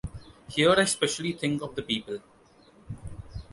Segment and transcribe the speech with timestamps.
[0.49, 2.21] Here I specially think of the people.